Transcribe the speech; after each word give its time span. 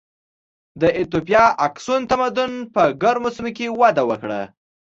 د 0.81 0.83
ایتوپیا 0.97 1.43
اکسوم 1.67 2.01
تمدن 2.11 2.51
په 2.73 2.83
ګرمو 3.01 3.29
سیمو 3.35 3.51
کې 3.57 3.67
وده 3.81 4.03
وکړه. 4.09 4.41